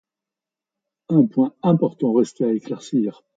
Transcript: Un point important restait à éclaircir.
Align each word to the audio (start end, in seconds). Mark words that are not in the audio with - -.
Un 1.09 1.27
point 1.27 1.53
important 1.61 2.11
restait 2.11 2.45
à 2.45 2.53
éclaircir. 2.53 3.21